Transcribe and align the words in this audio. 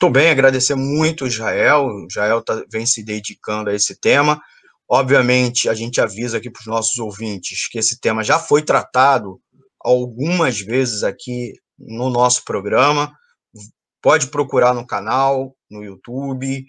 Estou 0.00 0.10
bem, 0.10 0.30
agradecer 0.30 0.74
muito 0.74 1.26
Israel. 1.26 2.06
Israel 2.08 2.40
tá, 2.40 2.64
vem 2.72 2.86
se 2.86 3.04
dedicando 3.04 3.68
a 3.68 3.74
esse 3.74 3.94
tema. 3.94 4.40
Obviamente, 4.88 5.68
a 5.68 5.74
gente 5.74 6.00
avisa 6.00 6.38
aqui 6.38 6.48
para 6.48 6.60
os 6.60 6.66
nossos 6.66 6.98
ouvintes 6.98 7.68
que 7.68 7.78
esse 7.78 8.00
tema 8.00 8.24
já 8.24 8.38
foi 8.38 8.62
tratado 8.62 9.38
algumas 9.78 10.58
vezes 10.58 11.02
aqui 11.02 11.52
no 11.78 12.08
nosso 12.08 12.46
programa. 12.46 13.12
Pode 14.00 14.28
procurar 14.28 14.72
no 14.72 14.86
canal, 14.86 15.54
no 15.70 15.84
YouTube, 15.84 16.64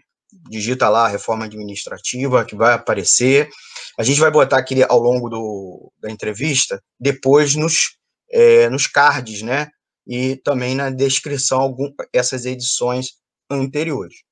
digita 0.50 0.90
lá 0.90 1.08
reforma 1.08 1.46
administrativa, 1.46 2.44
que 2.44 2.54
vai 2.54 2.74
aparecer. 2.74 3.48
A 3.98 4.04
gente 4.04 4.20
vai 4.20 4.30
botar 4.30 4.58
aqui 4.58 4.84
ao 4.84 5.00
longo 5.00 5.30
do, 5.30 5.90
da 6.02 6.12
entrevista, 6.12 6.84
depois 7.00 7.56
nos, 7.56 7.96
é, 8.30 8.70
nos 8.70 8.88
cards, 8.88 9.42
né? 9.42 9.70
E 10.06 10.36
também 10.44 10.76
na 10.76 10.90
descrição, 10.90 11.62
algum, 11.62 11.94
essas 12.12 12.46
edições 12.46 13.21
anteriores. 13.52 14.24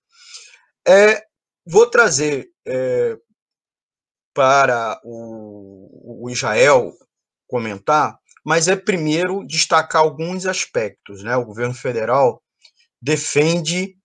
É, 0.87 1.23
vou 1.65 1.89
trazer 1.89 2.49
é, 2.65 3.17
para 4.33 4.99
o, 5.03 6.25
o 6.25 6.29
Israel 6.29 6.93
comentar, 7.47 8.17
mas 8.45 8.67
é 8.67 8.75
primeiro 8.75 9.45
destacar 9.45 10.01
alguns 10.01 10.45
aspectos. 10.45 11.23
Né? 11.23 11.35
O 11.35 11.45
governo 11.45 11.73
federal 11.73 12.41
defende 13.01 13.95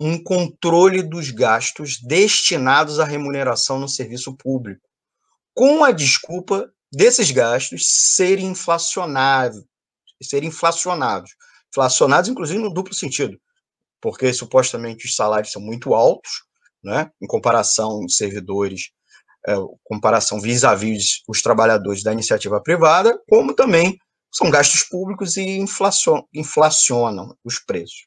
um 0.00 0.22
controle 0.22 1.02
dos 1.02 1.30
gastos 1.30 2.00
destinados 2.00 3.00
à 3.00 3.04
remuneração 3.04 3.78
no 3.78 3.88
serviço 3.88 4.36
público, 4.36 4.82
com 5.54 5.82
a 5.82 5.90
desculpa 5.90 6.72
desses 6.92 7.30
gastos 7.30 7.86
serem 8.14 8.46
inflacionados, 8.46 9.64
serem 10.22 10.48
inflacionados, 10.48 11.32
inflacionados 11.70 12.30
inclusive 12.30 12.60
no 12.60 12.72
duplo 12.72 12.94
sentido, 12.94 13.38
porque 14.00 14.32
supostamente 14.32 15.06
os 15.06 15.14
salários 15.14 15.52
são 15.52 15.62
muito 15.62 15.94
altos, 15.94 16.30
né, 16.82 17.10
em 17.20 17.26
comparação 17.26 18.00
de 18.06 18.14
servidores 18.14 18.92
é, 19.46 19.54
comparação 19.84 20.40
vis-à-vis 20.40 21.22
os 21.28 21.40
trabalhadores 21.40 22.02
da 22.02 22.12
iniciativa 22.12 22.60
privada, 22.60 23.18
como 23.28 23.54
também 23.54 23.96
são 24.32 24.50
gastos 24.50 24.82
públicos 24.82 25.36
e 25.36 25.42
inflacion, 25.42 26.22
inflacionam 26.34 27.34
os 27.44 27.58
preços. 27.58 28.06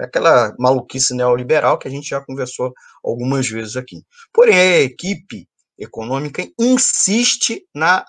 É 0.00 0.04
aquela 0.04 0.54
maluquice 0.58 1.14
neoliberal 1.14 1.78
que 1.78 1.88
a 1.88 1.90
gente 1.90 2.08
já 2.08 2.20
conversou 2.24 2.72
algumas 3.02 3.48
vezes 3.48 3.76
aqui. 3.76 4.02
Porém, 4.32 4.56
a 4.56 4.80
equipe 4.80 5.48
econômica 5.78 6.48
insiste 6.58 7.66
na 7.74 8.06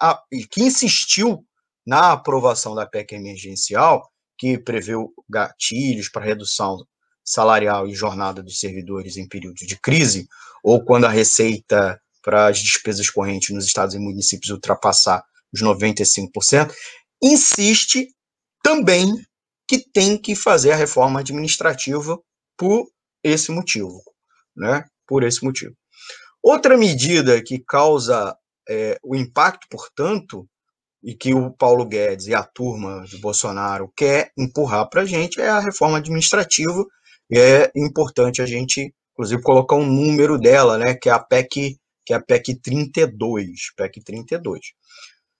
que 0.51 0.61
insistiu 0.63 1.43
na 1.85 2.13
aprovação 2.13 2.73
da 2.73 2.85
PEC 2.85 3.15
emergencial, 3.15 4.07
que 4.37 4.57
preveu 4.57 5.11
gatilhos 5.29 6.09
para 6.09 6.25
redução 6.25 6.85
salarial 7.25 7.87
e 7.87 7.95
jornada 7.95 8.43
dos 8.43 8.59
servidores 8.59 9.17
em 9.17 9.27
períodos 9.27 9.65
de 9.65 9.79
crise, 9.79 10.27
ou 10.63 10.83
quando 10.83 11.05
a 11.05 11.09
receita 11.09 11.99
para 12.21 12.47
as 12.47 12.59
despesas 12.59 13.09
correntes 13.09 13.53
nos 13.53 13.65
estados 13.65 13.95
e 13.95 13.99
municípios 13.99 14.51
ultrapassar 14.51 15.23
os 15.53 15.61
95%, 15.61 16.73
insiste 17.21 18.07
também 18.63 19.13
que 19.67 19.79
tem 19.91 20.17
que 20.17 20.35
fazer 20.35 20.71
a 20.71 20.75
reforma 20.75 21.19
administrativa 21.19 22.19
por 22.57 22.87
esse 23.23 23.51
motivo, 23.51 24.01
né? 24.55 24.85
Por 25.07 25.23
esse 25.23 25.43
motivo. 25.43 25.75
Outra 26.41 26.77
medida 26.77 27.41
que 27.41 27.59
causa 27.59 28.35
é, 28.69 28.99
o 29.03 29.15
impacto, 29.15 29.67
portanto, 29.69 30.47
e 31.03 31.13
que 31.13 31.33
o 31.33 31.51
Paulo 31.51 31.85
Guedes 31.85 32.27
e 32.27 32.33
a 32.33 32.43
turma 32.43 33.05
de 33.05 33.17
Bolsonaro 33.17 33.91
quer 33.95 34.31
empurrar 34.37 34.89
para 34.89 35.01
a 35.01 35.05
gente 35.05 35.39
é 35.39 35.47
a 35.47 35.59
reforma 35.59 35.97
administrativa. 35.97 36.85
E 37.29 37.37
é 37.39 37.71
importante 37.75 38.41
a 38.41 38.45
gente, 38.45 38.93
inclusive, 39.13 39.41
colocar 39.41 39.75
um 39.75 39.85
número 39.85 40.37
dela, 40.37 40.77
né? 40.77 40.93
Que 40.95 41.09
é 41.09 41.11
a 41.11 41.19
PEC 41.19 41.77
que 42.05 42.13
é 42.13 42.17
a 42.17 42.21
PEC 42.21 42.55
32, 42.61 43.73
PEC 43.75 44.03
32, 44.03 44.59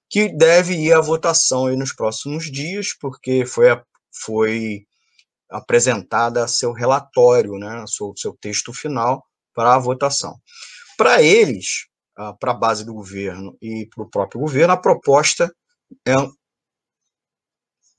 que 0.09 0.29
deve 0.35 0.74
ir 0.74 0.94
à 0.94 1.00
votação 1.00 1.68
aí 1.68 1.78
nos 1.78 1.94
próximos 1.94 2.51
dias, 2.51 2.94
porque 3.00 3.45
foi, 3.45 3.68
foi 4.12 4.88
apresentada 5.50 6.47
seu 6.47 6.74
relatório, 6.74 7.53
né, 7.59 7.85
seu, 7.88 8.13
seu 8.18 8.35
texto 8.41 8.74
final 8.74 9.24
para 9.53 9.75
a 9.75 9.79
votação. 9.79 10.35
Para 10.97 11.22
eles, 11.22 11.88
para 12.40 12.51
a 12.51 12.56
base 12.56 12.84
do 12.84 12.94
governo 12.94 13.56
e 13.62 13.88
para 13.94 14.03
o 14.03 14.09
próprio 14.09 14.41
governo, 14.41 14.74
a 14.74 14.78
proposta 14.78 15.53
é 16.07 16.13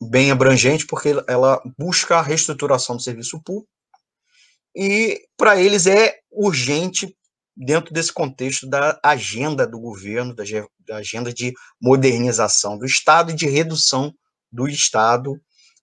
bem 0.02 0.30
abrangente, 0.30 0.86
porque 0.86 1.14
ela 1.28 1.62
busca 1.78 2.16
a 2.16 2.22
reestruturação 2.22 2.96
do 2.96 3.02
serviço 3.02 3.40
público, 3.42 3.70
e 4.76 5.26
para 5.38 5.58
eles 5.58 5.86
é 5.86 6.18
urgente 6.30 7.16
dentro 7.56 7.94
desse 7.94 8.12
contexto 8.12 8.68
da 8.68 9.00
agenda 9.02 9.66
do 9.66 9.80
governo, 9.80 10.34
da, 10.34 10.44
da 10.86 10.96
agenda 10.96 11.32
de 11.32 11.54
modernização 11.80 12.76
do 12.76 12.84
Estado 12.84 13.30
e 13.30 13.34
de 13.34 13.46
redução 13.46 14.12
do 14.52 14.68
Estado 14.68 15.40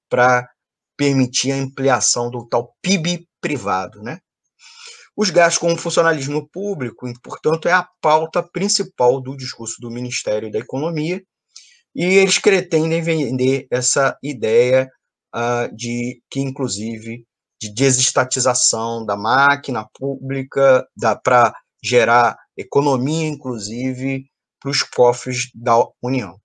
para 0.08 0.48
permitir 0.96 1.52
a 1.52 1.56
ampliação 1.56 2.30
do 2.30 2.48
tal 2.48 2.76
PIB 2.84 3.28
privado, 3.42 4.04
né? 4.04 4.20
Os 5.16 5.32
gastos 5.32 5.60
com 5.60 5.74
o 5.74 5.78
funcionalismo 5.78 6.48
público, 6.50 7.12
portanto, 7.24 7.68
é 7.68 7.72
a 7.72 7.88
pauta 8.02 8.44
principal 8.44 9.20
do 9.20 9.36
discurso 9.36 9.76
do 9.80 9.92
Ministério 9.92 10.52
da 10.52 10.60
Economia, 10.60 11.22
e 11.96 12.04
eles 12.04 12.40
pretendem 12.40 13.02
vender 13.02 13.68
essa 13.70 14.18
ideia 14.24 14.90
uh, 15.36 15.76
de 15.76 16.22
que, 16.30 16.40
inclusive, 16.40 17.26
de 17.64 17.74
desestatização 17.74 19.06
da 19.06 19.16
máquina 19.16 19.88
pública, 19.94 20.86
para 21.24 21.56
gerar 21.82 22.38
economia, 22.58 23.28
inclusive, 23.28 24.26
para 24.60 24.70
os 24.70 24.84
cofres 24.84 25.50
da 25.56 25.74
União. 26.02 26.38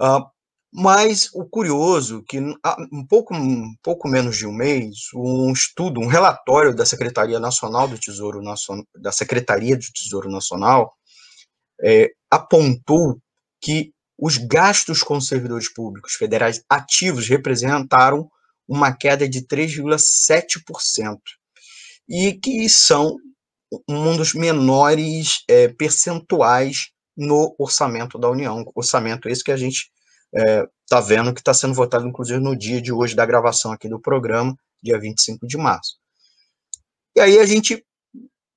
Uh, 0.00 0.24
mas 0.72 1.28
o 1.34 1.44
curioso 1.44 2.24
que 2.26 2.40
um 2.40 3.06
pouco, 3.06 3.34
um 3.34 3.74
pouco 3.82 4.08
menos 4.08 4.38
de 4.38 4.46
um 4.46 4.52
mês, 4.52 4.96
um 5.14 5.52
estudo, 5.52 6.00
um 6.00 6.06
relatório 6.06 6.74
da 6.74 6.86
Secretaria 6.86 7.38
Nacional 7.38 7.86
do 7.86 7.98
Tesouro 7.98 8.40
Nacional, 8.40 8.84
da 8.96 9.12
Secretaria 9.12 9.76
do 9.76 9.84
Tesouro 9.92 10.30
Nacional, 10.30 10.94
é, 11.84 12.10
apontou 12.30 13.20
que 13.60 13.92
os 14.18 14.38
gastos 14.38 15.02
com 15.02 15.20
servidores 15.20 15.70
públicos 15.70 16.14
federais 16.14 16.64
ativos 16.70 17.28
representaram 17.28 18.30
uma 18.72 18.90
queda 18.90 19.28
de 19.28 19.42
3,7% 19.42 21.18
e 22.08 22.32
que 22.32 22.66
são 22.70 23.18
um 23.86 24.16
dos 24.16 24.32
menores 24.32 25.44
é, 25.46 25.68
percentuais 25.68 26.90
no 27.14 27.54
orçamento 27.58 28.18
da 28.18 28.30
União. 28.30 28.64
Orçamento 28.74 29.28
esse 29.28 29.44
que 29.44 29.52
a 29.52 29.58
gente 29.58 29.90
está 30.34 30.98
é, 30.98 31.02
vendo 31.02 31.34
que 31.34 31.40
está 31.40 31.52
sendo 31.52 31.74
votado, 31.74 32.08
inclusive, 32.08 32.40
no 32.40 32.56
dia 32.56 32.80
de 32.80 32.90
hoje 32.90 33.14
da 33.14 33.26
gravação 33.26 33.72
aqui 33.72 33.90
do 33.90 34.00
programa, 34.00 34.56
dia 34.82 34.98
25 34.98 35.46
de 35.46 35.58
março. 35.58 35.98
E 37.14 37.20
aí 37.20 37.38
a 37.38 37.44
gente 37.44 37.84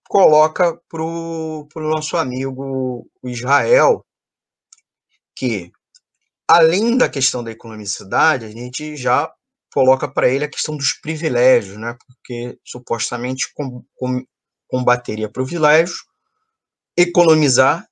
coloca 0.07 0.79
para 0.87 1.03
o 1.03 1.67
nosso 1.75 2.15
amigo 2.15 3.05
Israel 3.25 4.05
que, 5.35 5.73
além 6.47 6.97
da 6.97 7.09
questão 7.09 7.43
da 7.43 7.51
economicidade, 7.51 8.45
a 8.45 8.49
gente 8.49 8.95
já 8.95 9.29
coloca 9.75 10.07
para 10.07 10.29
ele 10.29 10.45
a 10.45 10.49
questão 10.49 10.77
dos 10.77 10.93
privilégios, 10.93 11.75
né? 11.75 11.97
Porque 12.07 12.57
supostamente 12.63 13.53
com, 13.53 13.83
com, 13.93 14.25
combateria 14.69 15.29
privilégios, 15.29 16.05
economizar 16.97 17.85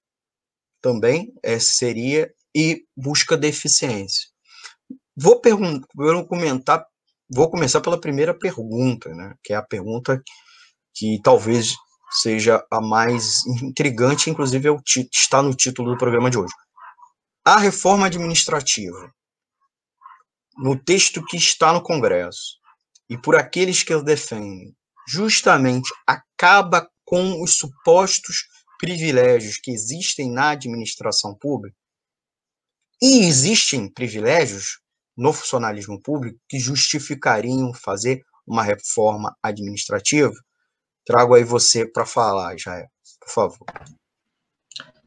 também 0.81 1.33
é, 1.43 1.59
seria 1.59 2.33
e 2.55 2.85
busca 2.95 3.35
da 3.35 3.47
eficiência. 3.47 4.29
Vou 5.13 5.41
perguntar, 5.41 5.85
vou 5.93 6.25
comentar, 6.25 6.85
vou 7.29 7.49
começar 7.49 7.81
pela 7.81 7.99
primeira 7.99 8.33
pergunta, 8.33 9.13
né, 9.13 9.35
que 9.43 9.51
é 9.51 9.57
a 9.57 9.61
pergunta 9.61 10.23
que 10.93 11.19
talvez 11.21 11.75
seja 12.11 12.65
a 12.71 12.79
mais 12.79 13.45
intrigante, 13.61 14.29
inclusive 14.29 14.67
é 14.67 14.71
o 14.71 14.81
está 15.11 15.41
no 15.41 15.53
título 15.53 15.91
do 15.91 15.97
programa 15.97 16.29
de 16.29 16.37
hoje. 16.37 16.53
A 17.43 17.57
reforma 17.57 18.05
administrativa, 18.05 19.13
no 20.57 20.77
texto 20.77 21.23
que 21.25 21.37
está 21.37 21.73
no 21.73 21.81
Congresso, 21.81 22.57
e 23.09 23.17
por 23.17 23.35
aqueles 23.35 23.83
que 23.83 23.93
o 23.93 24.03
defendem, 24.03 24.75
justamente 25.07 25.91
acaba 26.07 26.89
com 27.05 27.41
os 27.41 27.57
supostos 27.57 28.47
privilégios 28.79 29.57
que 29.57 29.71
existem 29.71 30.31
na 30.31 30.51
administração 30.51 31.35
pública. 31.35 31.75
E 33.01 33.25
existem 33.25 33.91
privilégios 33.91 34.79
no 35.15 35.33
funcionalismo 35.33 36.01
público 36.01 36.39
que 36.47 36.59
justificariam 36.59 37.73
fazer 37.73 38.23
uma 38.47 38.63
reforma 38.63 39.35
administrativa. 39.41 40.33
Trago 41.05 41.35
aí 41.35 41.43
você 41.43 41.85
para 41.85 42.05
falar, 42.05 42.57
Jair, 42.57 42.87
por 43.19 43.29
favor. 43.29 43.67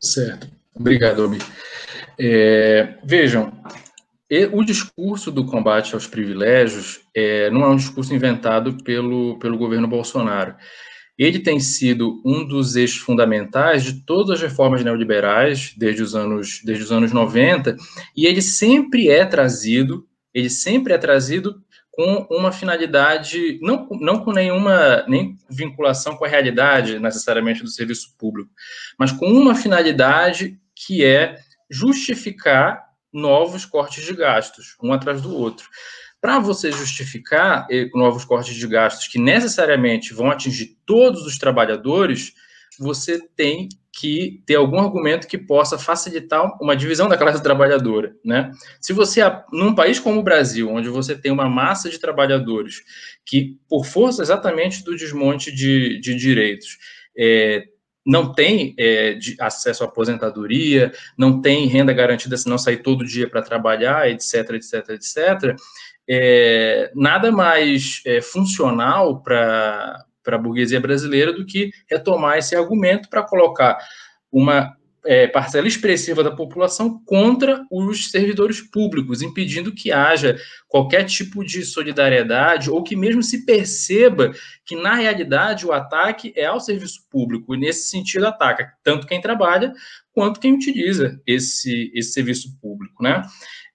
Certo. 0.00 0.50
Obrigado, 0.75 1.25
Obi. 1.25 1.38
É, 2.19 2.99
vejam, 3.02 3.50
o 4.52 4.64
discurso 4.64 5.31
do 5.31 5.44
combate 5.44 5.94
aos 5.94 6.06
privilégios 6.06 7.00
é, 7.14 7.49
não 7.50 7.62
é 7.62 7.69
um 7.69 7.76
discurso 7.76 8.14
inventado 8.14 8.76
pelo, 8.82 9.38
pelo 9.38 9.56
governo 9.56 9.87
Bolsonaro. 9.87 10.56
Ele 11.19 11.38
tem 11.38 11.58
sido 11.61 12.20
um 12.25 12.46
dos 12.46 12.76
eixos 12.76 12.99
fundamentais 12.99 13.84
de 13.84 14.05
todas 14.05 14.31
as 14.32 14.43
reformas 14.43 14.84
neoliberais 14.84 15.73
desde 15.76 16.02
os 16.02 16.14
anos, 16.14 16.61
desde 16.64 16.84
os 16.84 16.93
anos 16.93 17.12
90, 17.12 17.76
e 18.14 18.26
ele 18.26 18.43
sempre 18.43 19.08
é 19.08 19.25
trazido, 19.25 20.06
ele 20.34 20.50
sempre 20.50 20.93
é 20.93 20.99
trazido 20.99 21.62
com 21.90 22.26
uma 22.31 22.52
finalidade, 22.52 23.58
não, 23.62 23.88
não 23.93 24.23
com 24.23 24.31
nenhuma 24.31 25.02
nem 25.08 25.34
vinculação 25.49 26.14
com 26.14 26.26
a 26.26 26.28
realidade 26.28 26.99
necessariamente 26.99 27.62
do 27.62 27.70
serviço 27.70 28.14
público, 28.19 28.50
mas 28.99 29.11
com 29.11 29.26
uma 29.26 29.55
finalidade 29.55 30.58
que 30.75 31.02
é 31.02 31.38
justificar 31.70 32.85
novos 33.16 33.64
cortes 33.64 34.04
de 34.04 34.14
gastos, 34.14 34.76
um 34.82 34.92
atrás 34.92 35.22
do 35.22 35.34
outro. 35.34 35.66
Para 36.20 36.38
você 36.38 36.70
justificar 36.70 37.66
eh, 37.70 37.88
novos 37.94 38.24
cortes 38.24 38.54
de 38.54 38.66
gastos 38.66 39.08
que 39.08 39.18
necessariamente 39.18 40.12
vão 40.12 40.30
atingir 40.30 40.76
todos 40.84 41.24
os 41.24 41.38
trabalhadores, 41.38 42.32
você 42.78 43.18
tem 43.34 43.68
que 43.92 44.42
ter 44.44 44.56
algum 44.56 44.78
argumento 44.78 45.26
que 45.26 45.38
possa 45.38 45.78
facilitar 45.78 46.46
uma 46.60 46.76
divisão 46.76 47.08
da 47.08 47.16
classe 47.16 47.42
trabalhadora, 47.42 48.14
né? 48.22 48.50
Se 48.78 48.92
você, 48.92 49.22
num 49.50 49.74
país 49.74 49.98
como 49.98 50.20
o 50.20 50.22
Brasil, 50.22 50.68
onde 50.70 50.90
você 50.90 51.16
tem 51.16 51.32
uma 51.32 51.48
massa 51.48 51.88
de 51.88 51.98
trabalhadores 51.98 52.82
que, 53.24 53.56
por 53.66 53.86
força 53.86 54.20
exatamente 54.20 54.84
do 54.84 54.94
desmonte 54.94 55.50
de, 55.50 55.98
de 56.00 56.14
direitos, 56.14 56.76
é, 57.16 57.64
não 58.06 58.32
tem 58.32 58.74
é, 58.78 59.18
acesso 59.40 59.82
à 59.82 59.86
aposentadoria, 59.86 60.92
não 61.18 61.40
tem 61.40 61.66
renda 61.66 61.92
garantida 61.92 62.36
se 62.36 62.48
não 62.48 62.56
sair 62.56 62.76
todo 62.78 63.04
dia 63.04 63.28
para 63.28 63.42
trabalhar, 63.42 64.08
etc, 64.08 64.50
etc, 64.50 64.90
etc, 64.90 65.56
é, 66.08 66.92
nada 66.94 67.32
mais 67.32 68.00
é, 68.06 68.20
funcional 68.20 69.20
para 69.20 70.06
a 70.24 70.38
burguesia 70.38 70.80
brasileira 70.80 71.32
do 71.32 71.44
que 71.44 71.72
retomar 71.90 72.38
esse 72.38 72.54
argumento 72.54 73.08
para 73.08 73.24
colocar 73.24 73.76
uma 74.30 74.75
é, 75.06 75.26
parcela 75.26 75.66
expressiva 75.66 76.22
da 76.22 76.30
população 76.30 77.00
contra 77.04 77.64
os 77.70 78.10
servidores 78.10 78.60
públicos, 78.60 79.22
impedindo 79.22 79.72
que 79.72 79.92
haja 79.92 80.36
qualquer 80.68 81.04
tipo 81.04 81.44
de 81.44 81.64
solidariedade 81.64 82.70
ou 82.70 82.82
que 82.82 82.96
mesmo 82.96 83.22
se 83.22 83.46
perceba 83.46 84.32
que, 84.64 84.76
na 84.76 84.94
realidade, 84.94 85.64
o 85.64 85.72
ataque 85.72 86.32
é 86.36 86.46
ao 86.46 86.60
serviço 86.60 87.06
público, 87.10 87.54
e 87.54 87.58
nesse 87.58 87.88
sentido 87.88 88.26
ataca 88.26 88.72
tanto 88.82 89.06
quem 89.06 89.20
trabalha 89.20 89.72
quanto 90.12 90.40
quem 90.40 90.54
utiliza 90.54 91.20
esse, 91.26 91.90
esse 91.94 92.12
serviço 92.12 92.58
público. 92.60 93.02
Né? 93.02 93.22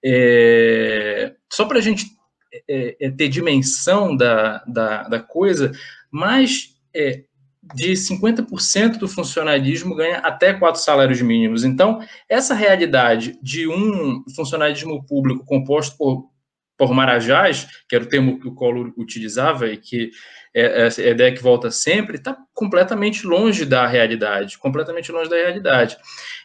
É, 0.04 1.34
só 1.50 1.64
para 1.64 1.78
a 1.78 1.82
gente 1.82 2.06
é, 2.68 2.96
é, 3.00 3.10
ter 3.10 3.28
dimensão 3.28 4.16
da, 4.16 4.62
da, 4.66 5.04
da 5.04 5.20
coisa, 5.20 5.72
mais 6.10 6.74
é, 6.94 7.24
de 7.62 7.92
50% 7.92 8.98
do 8.98 9.06
funcionalismo 9.06 9.94
ganha 9.94 10.18
até 10.18 10.52
quatro 10.52 10.80
salários 10.80 11.22
mínimos. 11.22 11.64
Então, 11.64 12.00
essa 12.28 12.54
realidade 12.54 13.38
de 13.40 13.68
um 13.68 14.24
funcionalismo 14.34 15.04
público 15.06 15.44
composto 15.44 15.96
por, 15.96 16.28
por 16.76 16.92
marajás, 16.92 17.68
que 17.88 17.94
era 17.94 18.04
o 18.04 18.08
termo 18.08 18.40
que 18.40 18.48
o 18.48 18.54
Collor 18.54 18.92
utilizava 18.96 19.68
e 19.68 19.76
que 19.76 20.10
é, 20.52 20.88
é 20.88 21.08
a 21.08 21.10
ideia 21.10 21.32
que 21.32 21.42
volta 21.42 21.70
sempre, 21.70 22.16
está 22.16 22.36
completamente 22.52 23.26
longe 23.26 23.64
da 23.64 23.86
realidade, 23.86 24.58
completamente 24.58 25.12
longe 25.12 25.30
da 25.30 25.36
realidade. 25.36 25.96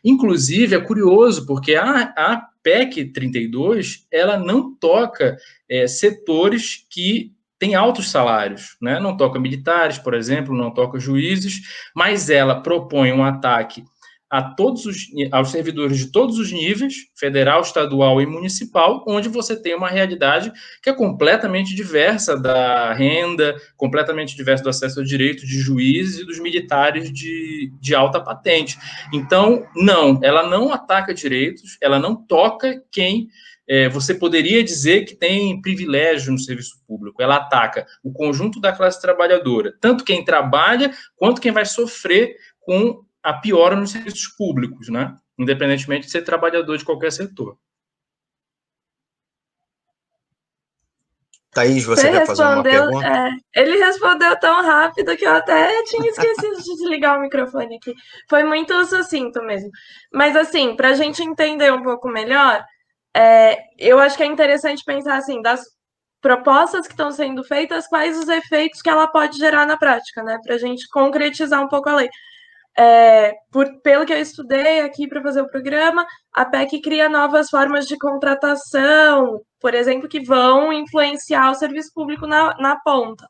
Inclusive, 0.03 0.75
é 0.75 0.79
curioso, 0.79 1.47
porque 1.47 1.75
a, 1.75 2.13
a 2.15 2.47
PEC 2.61 3.05
32, 3.11 4.05
ela 4.11 4.37
não 4.37 4.75
toca 4.75 5.35
é, 5.67 5.87
setores 5.87 6.85
que 6.89 7.35
têm 7.59 7.75
altos 7.75 8.11
salários, 8.11 8.77
né? 8.81 8.99
não 8.99 9.15
toca 9.15 9.39
militares, 9.39 9.97
por 9.97 10.13
exemplo, 10.13 10.55
não 10.55 10.71
toca 10.71 10.99
juízes, 10.99 11.61
mas 11.95 12.29
ela 12.29 12.61
propõe 12.61 13.11
um 13.11 13.23
ataque 13.23 13.83
a 14.29 14.41
todos 14.41 14.85
os, 14.85 15.07
aos 15.31 15.51
servidores 15.51 15.97
de 15.97 16.11
todos 16.11 16.37
os 16.37 16.51
níveis, 16.51 16.95
federal, 17.15 17.61
estadual 17.61 18.21
e 18.21 18.25
municipal, 18.25 19.03
onde 19.07 19.29
você 19.29 19.55
tem 19.55 19.73
uma 19.73 19.87
realidade 19.87 20.51
que 20.83 20.89
é 20.89 20.93
completamente 20.93 21.73
diversa 21.73 22.37
da 22.37 22.93
renda, 22.93 23.55
completamente 23.77 24.35
diversa 24.35 24.63
do 24.63 24.69
acesso 24.69 24.99
ao 24.99 25.05
direito 25.05 25.45
de 25.45 25.59
juízes 25.59 26.19
e 26.19 26.25
dos 26.25 26.39
militares 26.39 27.11
de, 27.11 27.71
de 27.79 27.95
alta 27.95 28.19
patente. 28.19 28.77
Então, 29.13 29.65
não, 29.75 30.19
ela 30.21 30.47
não 30.47 30.73
ataca 30.73 31.13
direitos, 31.13 31.77
ela 31.81 31.97
não 31.97 32.13
toca 32.15 32.83
quem 32.91 33.29
é, 33.67 33.89
você 33.89 34.15
poderia 34.15 34.63
dizer 34.63 35.05
que 35.05 35.15
tem 35.15 35.61
privilégio 35.61 36.31
no 36.31 36.39
serviço 36.39 36.81
público. 36.87 37.21
Ela 37.21 37.35
ataca 37.35 37.85
o 38.03 38.11
conjunto 38.11 38.61
da 38.61 38.71
classe 38.71 39.01
trabalhadora, 39.01 39.75
tanto 39.81 40.05
quem 40.05 40.23
trabalha 40.23 40.91
quanto 41.17 41.41
quem 41.41 41.51
vai 41.51 41.65
sofrer 41.65 42.35
com 42.61 43.03
a 43.21 43.33
piora 43.33 43.75
nos 43.75 43.91
serviços 43.91 44.27
públicos, 44.27 44.87
né? 44.87 45.15
Independentemente 45.37 46.05
de 46.05 46.11
ser 46.11 46.21
trabalhador 46.21 46.77
de 46.77 46.85
qualquer 46.85 47.11
setor. 47.11 47.57
Thaís, 51.51 51.85
você, 51.85 52.01
você 52.01 52.11
quer 52.11 52.25
fazer 52.27 52.43
uma 52.43 52.61
pergunta? 52.61 53.07
É, 53.07 53.61
ele 53.61 53.77
respondeu 53.77 54.39
tão 54.39 54.61
rápido 54.61 55.17
que 55.17 55.25
eu 55.25 55.33
até 55.33 55.83
tinha 55.85 56.09
esquecido 56.11 56.55
de 56.57 56.75
desligar 56.75 57.17
o 57.17 57.21
microfone 57.21 57.77
aqui. 57.77 57.95
Foi 58.29 58.43
muito 58.43 58.85
sucinto 58.85 59.41
mesmo. 59.41 59.71
Mas, 60.13 60.35
assim, 60.35 60.75
para 60.75 60.89
a 60.89 60.93
gente 60.93 61.23
entender 61.23 61.73
um 61.73 61.81
pouco 61.81 62.07
melhor, 62.07 62.63
é, 63.17 63.57
eu 63.79 63.97
acho 63.99 64.15
que 64.15 64.21
é 64.21 64.27
interessante 64.27 64.83
pensar 64.85 65.17
assim, 65.17 65.41
das 65.41 65.63
propostas 66.21 66.85
que 66.85 66.93
estão 66.93 67.11
sendo 67.11 67.43
feitas, 67.43 67.87
quais 67.87 68.17
os 68.17 68.29
efeitos 68.29 68.81
que 68.81 68.89
ela 68.89 69.07
pode 69.07 69.37
gerar 69.37 69.65
na 69.65 69.75
prática, 69.75 70.21
né? 70.21 70.37
Para 70.43 70.55
a 70.55 70.57
gente 70.59 70.87
concretizar 70.89 71.63
um 71.63 71.67
pouco 71.67 71.89
a 71.89 71.95
lei. 71.95 72.09
É, 72.77 73.33
por, 73.51 73.65
pelo 73.81 74.05
que 74.05 74.13
eu 74.13 74.19
estudei 74.21 74.81
aqui 74.81 75.07
para 75.07 75.23
fazer 75.23 75.41
o 75.41 75.49
programa, 75.49 76.05
a 76.31 76.45
PEC 76.45 76.79
cria 76.79 77.09
novas 77.09 77.49
formas 77.49 77.87
de 77.87 77.97
contratação, 77.97 79.41
por 79.59 79.73
exemplo, 79.73 80.07
que 80.07 80.23
vão 80.23 80.71
influenciar 80.71 81.49
o 81.49 81.55
serviço 81.55 81.91
público 81.95 82.27
na, 82.27 82.55
na 82.59 82.79
ponta. 82.81 83.27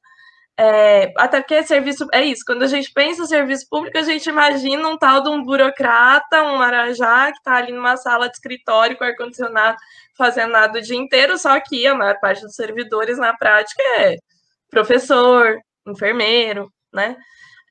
É, 0.59 1.13
até 1.17 1.39
porque 1.39 1.61
serviço 1.63 2.07
é 2.11 2.25
isso, 2.25 2.43
quando 2.45 2.63
a 2.63 2.67
gente 2.67 2.91
pensa 2.91 3.21
em 3.21 3.27
serviço 3.27 3.67
público, 3.69 3.97
a 3.97 4.01
gente 4.01 4.27
imagina 4.27 4.87
um 4.87 4.97
tal 4.97 5.21
de 5.21 5.29
um 5.29 5.43
burocrata, 5.43 6.43
um 6.43 6.57
marajá 6.57 7.31
que 7.31 7.37
está 7.37 7.57
ali 7.57 7.71
numa 7.71 7.95
sala 7.95 8.27
de 8.27 8.35
escritório 8.37 8.97
com 8.97 9.03
ar-condicionado 9.03 9.77
fazendo 10.17 10.53
nada 10.53 10.79
o 10.79 10.81
dia 10.81 10.97
inteiro, 10.97 11.37
só 11.37 11.59
que 11.59 11.85
a 11.85 11.93
maior 11.93 12.19
parte 12.19 12.41
dos 12.41 12.55
servidores 12.55 13.19
na 13.19 13.37
prática 13.37 13.83
é 13.99 14.15
professor, 14.71 15.59
enfermeiro, 15.85 16.71
né? 16.91 17.15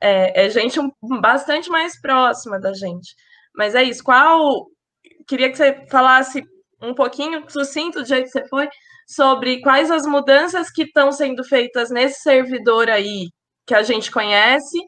é, 0.01 0.47
é 0.47 0.51
gente 0.51 0.79
bastante 1.21 1.71
mais 1.71 2.01
próxima 2.01 2.59
da 2.61 2.73
gente. 2.73 3.15
Mas 3.55 3.75
é 3.75 3.83
isso. 3.83 4.03
Qual. 4.03 4.67
Queria 5.27 5.51
que 5.51 5.57
você 5.57 5.87
falasse 5.91 6.43
um 6.81 6.95
pouquinho, 6.95 7.49
sucinto, 7.49 8.01
do 8.01 8.07
jeito 8.07 8.25
que 8.25 8.31
você 8.31 8.47
foi, 8.49 8.69
sobre 9.07 9.61
quais 9.61 9.91
as 9.91 10.07
mudanças 10.07 10.71
que 10.71 10.83
estão 10.83 11.13
sendo 11.13 11.45
feitas 11.45 11.91
nesse 11.91 12.21
servidor 12.21 12.91
aí 12.91 13.29
que 13.67 13.75
a 13.75 13.83
gente 13.83 14.11
conhece, 14.11 14.79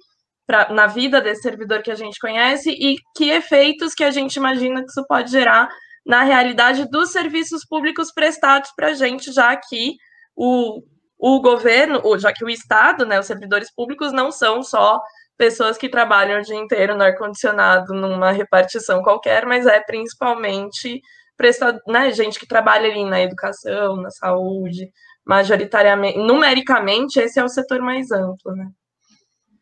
pra, 0.47 0.73
na 0.73 0.87
vida 0.87 1.21
desse 1.21 1.43
servidor 1.43 1.83
que 1.83 1.91
a 1.91 1.95
gente 1.95 2.19
conhece, 2.19 2.71
e 2.71 2.97
que 3.17 3.31
efeitos 3.31 3.95
que 3.95 4.05
a 4.05 4.11
gente 4.11 4.37
imagina 4.37 4.83
que 4.83 4.91
isso 4.91 5.05
pode 5.07 5.31
gerar 5.31 5.69
na 6.07 6.23
realidade 6.23 6.89
dos 6.91 7.11
serviços 7.11 7.65
públicos 7.67 8.13
prestados 8.13 8.71
para 8.75 8.89
a 8.89 8.95
gente, 8.95 9.33
já 9.33 9.57
que 9.57 9.95
o 10.37 10.83
o 11.19 11.41
governo, 11.41 12.01
já 12.19 12.33
que 12.33 12.45
o 12.45 12.49
Estado, 12.49 13.05
né, 13.05 13.19
os 13.19 13.27
servidores 13.27 13.75
públicos 13.75 14.13
não 14.13 14.31
são 14.31 14.63
só 14.63 15.01
pessoas 15.37 15.77
que 15.77 15.89
trabalham 15.89 16.41
o 16.41 16.43
dia 16.43 16.57
inteiro 16.57 16.97
no 16.97 17.03
ar-condicionado 17.03 17.93
numa 17.93 18.31
repartição 18.31 19.03
qualquer, 19.03 19.45
mas 19.47 19.67
é 19.67 19.81
principalmente 19.81 21.01
prestado, 21.38 21.80
né, 21.87 22.12
gente 22.12 22.38
que 22.38 22.47
trabalha 22.47 22.90
ali 22.90 23.04
na 23.04 23.23
educação, 23.23 23.97
na 23.97 24.11
saúde, 24.11 24.90
majoritariamente, 25.25 26.18
numericamente, 26.18 27.18
esse 27.21 27.38
é 27.38 27.45
o 27.45 27.49
setor 27.49 27.80
mais 27.80 28.11
amplo, 28.11 28.54
né? 28.54 28.68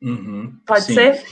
Uhum, 0.03 0.59
pode 0.67 0.85
sim. 0.85 0.95
ser? 0.95 1.23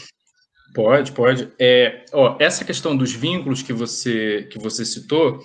Pode, 0.74 1.12
pode. 1.12 1.52
É, 1.58 2.04
ó, 2.12 2.36
essa 2.38 2.64
questão 2.64 2.96
dos 2.96 3.12
vínculos 3.12 3.62
que 3.62 3.72
você, 3.72 4.48
que 4.50 4.58
você 4.58 4.84
citou, 4.84 5.40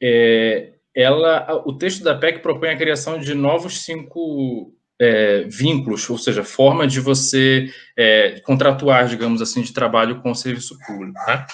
é, 0.00 0.72
ela, 0.94 1.62
o 1.66 1.76
texto 1.76 2.02
da 2.02 2.16
PEC 2.16 2.40
propõe 2.40 2.70
a 2.70 2.76
criação 2.76 3.18
de 3.18 3.34
novos 3.34 3.84
cinco 3.84 4.72
é, 5.00 5.44
vínculos, 5.44 6.08
ou 6.08 6.18
seja, 6.18 6.44
forma 6.44 6.86
de 6.86 7.00
você 7.00 7.72
é, 7.96 8.40
contratuar, 8.40 9.06
digamos 9.08 9.42
assim, 9.42 9.62
de 9.62 9.72
trabalho 9.72 10.20
com 10.20 10.30
o 10.30 10.34
serviço 10.34 10.78
público. 10.86 11.18
Tá? 11.26 11.46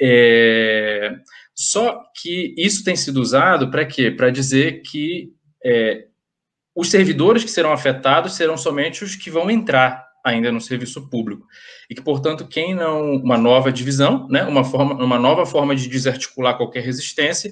É, 0.00 1.14
só 1.54 2.02
que 2.20 2.54
isso 2.56 2.82
tem 2.84 2.96
sido 2.96 3.20
usado 3.20 3.70
para 3.70 3.84
quê? 3.84 4.10
Para 4.10 4.30
dizer 4.30 4.82
que 4.82 5.30
é, 5.64 6.06
os 6.74 6.90
servidores 6.90 7.44
que 7.44 7.50
serão 7.50 7.72
afetados 7.72 8.34
serão 8.34 8.56
somente 8.56 9.04
os 9.04 9.14
que 9.14 9.30
vão 9.30 9.50
entrar 9.50 10.06
ainda 10.24 10.52
no 10.52 10.60
serviço 10.60 11.08
público 11.10 11.46
e 11.90 11.94
que, 11.94 12.02
portanto, 12.02 12.46
quem 12.46 12.74
não 12.74 13.16
uma 13.16 13.36
nova 13.36 13.72
divisão, 13.72 14.28
né, 14.28 14.44
uma 14.44 14.64
forma, 14.64 14.94
uma 14.94 15.18
nova 15.18 15.44
forma 15.44 15.74
de 15.74 15.88
desarticular 15.88 16.56
qualquer 16.56 16.82
resistência 16.82 17.50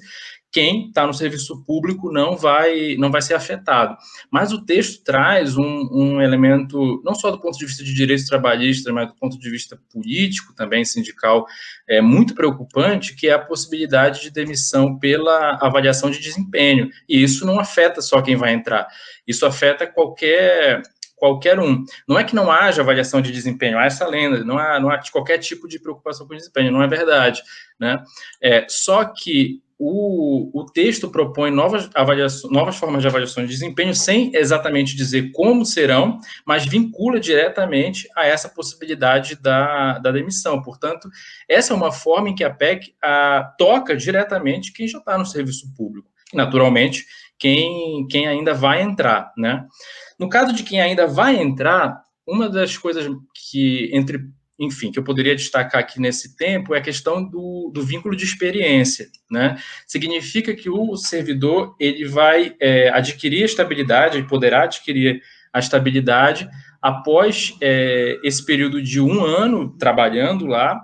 quem 0.51 0.87
está 0.87 1.07
no 1.07 1.13
serviço 1.13 1.63
público 1.63 2.11
não 2.11 2.35
vai, 2.35 2.95
não 2.97 3.09
vai 3.09 3.21
ser 3.21 3.35
afetado. 3.35 3.95
Mas 4.29 4.51
o 4.51 4.63
texto 4.65 5.03
traz 5.03 5.57
um, 5.57 5.89
um, 5.91 6.21
elemento, 6.21 7.01
não 7.05 7.15
só 7.15 7.31
do 7.31 7.39
ponto 7.39 7.57
de 7.57 7.65
vista 7.65 7.83
de 7.83 7.93
direitos 7.93 8.25
trabalhistas, 8.25 8.93
mas 8.93 9.07
do 9.07 9.15
ponto 9.15 9.39
de 9.39 9.49
vista 9.49 9.79
político, 9.91 10.53
também 10.53 10.83
sindical, 10.83 11.45
é 11.87 12.01
muito 12.01 12.35
preocupante, 12.35 13.15
que 13.15 13.29
é 13.29 13.33
a 13.33 13.39
possibilidade 13.39 14.21
de 14.21 14.29
demissão 14.29 14.99
pela 14.99 15.57
avaliação 15.61 16.11
de 16.11 16.19
desempenho. 16.19 16.89
E 17.07 17.23
isso 17.23 17.45
não 17.45 17.59
afeta 17.59 18.01
só 18.01 18.21
quem 18.21 18.35
vai 18.35 18.53
entrar, 18.53 18.87
isso 19.25 19.45
afeta 19.45 19.87
qualquer 19.87 20.81
qualquer 21.21 21.59
um. 21.59 21.85
Não 22.07 22.17
é 22.17 22.23
que 22.23 22.33
não 22.33 22.51
haja 22.51 22.81
avaliação 22.81 23.21
de 23.21 23.31
desempenho, 23.31 23.77
há 23.77 23.85
essa 23.85 24.07
lenda, 24.07 24.43
não 24.43 24.57
há, 24.57 24.79
não 24.79 24.89
há 24.89 24.99
qualquer 25.11 25.37
tipo 25.37 25.67
de 25.67 25.79
preocupação 25.79 26.27
com 26.27 26.35
desempenho, 26.35 26.71
não 26.71 26.81
é 26.81 26.87
verdade. 26.87 27.43
Né? 27.79 28.03
É, 28.41 28.65
só 28.67 29.05
que 29.05 29.61
o, 29.83 30.51
o 30.53 30.63
texto 30.63 31.09
propõe 31.09 31.49
novas, 31.49 31.89
avaliações, 31.95 32.53
novas 32.53 32.75
formas 32.75 33.01
de 33.01 33.07
avaliação 33.07 33.43
de 33.43 33.49
desempenho, 33.49 33.95
sem 33.95 34.31
exatamente 34.35 34.95
dizer 34.95 35.31
como 35.31 35.65
serão, 35.65 36.19
mas 36.45 36.67
vincula 36.67 37.19
diretamente 37.19 38.07
a 38.15 38.27
essa 38.27 38.47
possibilidade 38.47 39.35
da, 39.41 39.97
da 39.97 40.11
demissão. 40.11 40.61
Portanto, 40.61 41.09
essa 41.49 41.73
é 41.73 41.75
uma 41.75 41.91
forma 41.91 42.29
em 42.29 42.35
que 42.35 42.43
a 42.43 42.53
PEC 42.53 42.93
a, 43.01 43.55
toca 43.57 43.97
diretamente 43.97 44.71
quem 44.71 44.87
já 44.87 44.99
está 44.99 45.17
no 45.17 45.25
serviço 45.25 45.73
público. 45.75 46.07
naturalmente, 46.31 47.03
quem, 47.39 48.05
quem 48.07 48.27
ainda 48.27 48.53
vai 48.53 48.83
entrar. 48.83 49.33
Né? 49.35 49.65
No 50.19 50.29
caso 50.29 50.53
de 50.53 50.61
quem 50.61 50.79
ainda 50.79 51.07
vai 51.07 51.41
entrar, 51.41 52.03
uma 52.27 52.47
das 52.47 52.77
coisas 52.77 53.09
que, 53.33 53.89
entre 53.91 54.19
enfim, 54.61 54.91
que 54.91 54.99
eu 54.99 55.03
poderia 55.03 55.35
destacar 55.35 55.81
aqui 55.81 55.99
nesse 55.99 56.37
tempo 56.37 56.75
é 56.75 56.77
a 56.77 56.81
questão 56.81 57.27
do, 57.27 57.71
do 57.73 57.81
vínculo 57.83 58.15
de 58.15 58.23
experiência, 58.23 59.09
né? 59.29 59.57
Significa 59.87 60.53
que 60.53 60.69
o 60.69 60.95
servidor 60.95 61.75
ele 61.79 62.05
vai 62.05 62.55
é, 62.61 62.89
adquirir 62.89 63.41
a 63.41 63.45
estabilidade, 63.45 64.21
poderá 64.27 64.63
adquirir 64.63 65.19
a 65.51 65.57
estabilidade 65.57 66.47
após 66.79 67.57
é, 67.59 68.19
esse 68.23 68.45
período 68.45 68.81
de 68.83 69.01
um 69.01 69.25
ano 69.25 69.75
trabalhando 69.79 70.45
lá, 70.45 70.79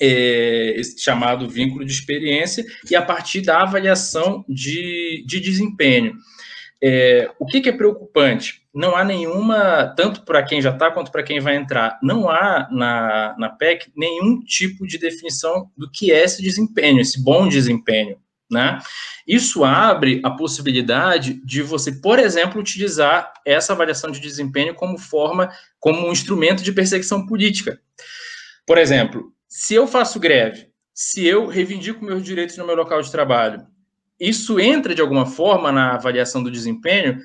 é, 0.00 0.74
esse 0.80 0.98
chamado 0.98 1.46
vínculo 1.46 1.84
de 1.84 1.92
experiência, 1.92 2.64
e 2.90 2.96
a 2.96 3.02
partir 3.02 3.42
da 3.42 3.60
avaliação 3.60 4.42
de, 4.48 5.22
de 5.26 5.38
desempenho. 5.38 6.14
É, 6.82 7.30
o 7.38 7.44
que, 7.44 7.60
que, 7.60 7.68
é 7.68 7.72
preocupante? 7.72 8.61
Não 8.74 8.96
há 8.96 9.04
nenhuma, 9.04 9.92
tanto 9.96 10.22
para 10.22 10.42
quem 10.42 10.62
já 10.62 10.70
está 10.70 10.90
quanto 10.90 11.12
para 11.12 11.22
quem 11.22 11.40
vai 11.40 11.56
entrar, 11.56 11.98
não 12.02 12.28
há 12.28 12.68
na, 12.70 13.34
na 13.38 13.48
PEC 13.50 13.92
nenhum 13.94 14.40
tipo 14.40 14.86
de 14.86 14.98
definição 14.98 15.70
do 15.76 15.90
que 15.90 16.10
é 16.10 16.24
esse 16.24 16.42
desempenho, 16.42 17.00
esse 17.00 17.22
bom 17.22 17.48
desempenho. 17.48 18.16
Né? 18.50 18.78
Isso 19.26 19.64
abre 19.64 20.20
a 20.22 20.30
possibilidade 20.30 21.40
de 21.44 21.62
você, 21.62 21.92
por 21.92 22.18
exemplo, 22.18 22.60
utilizar 22.60 23.32
essa 23.46 23.72
avaliação 23.72 24.10
de 24.10 24.20
desempenho 24.20 24.74
como 24.74 24.98
forma, 24.98 25.50
como 25.80 26.06
um 26.06 26.12
instrumento 26.12 26.62
de 26.62 26.72
perseguição 26.72 27.26
política. 27.26 27.80
Por 28.66 28.76
exemplo, 28.78 29.32
se 29.48 29.74
eu 29.74 29.86
faço 29.86 30.20
greve, 30.20 30.68
se 30.94 31.26
eu 31.26 31.46
reivindico 31.46 32.04
meus 32.04 32.22
direitos 32.22 32.56
no 32.56 32.66
meu 32.66 32.76
local 32.76 33.00
de 33.00 33.10
trabalho, 33.10 33.66
isso 34.20 34.60
entra 34.60 34.94
de 34.94 35.00
alguma 35.00 35.26
forma 35.26 35.72
na 35.72 35.94
avaliação 35.94 36.42
do 36.42 36.50
desempenho? 36.50 37.18